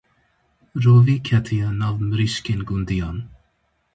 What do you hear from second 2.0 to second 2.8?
mirîşkên